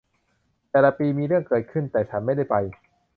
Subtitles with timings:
[0.69, 2.55] แต่ละปีมีเรื่องเกิดขึ้น แต่ฉันไม่ได้ไป